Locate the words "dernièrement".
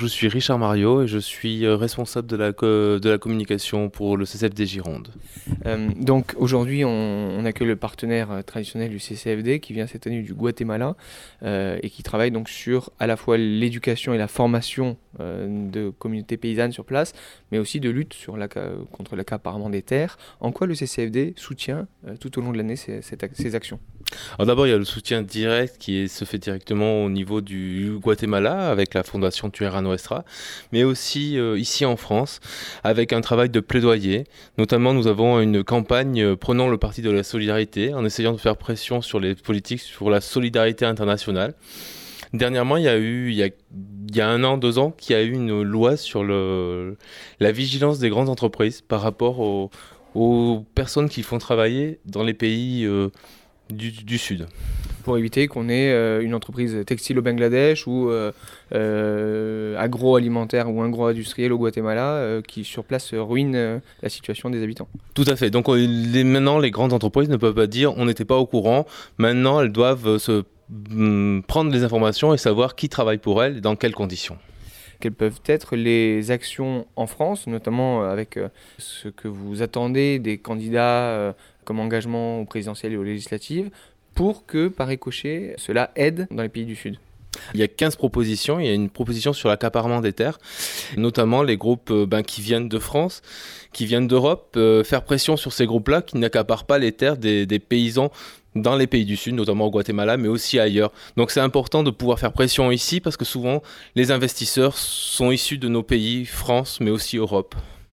42.34-42.76